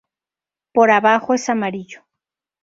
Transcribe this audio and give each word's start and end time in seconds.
Por 0.73 0.89
abajo 0.89 1.35
es 1.35 1.47
amarillo. 1.47 2.01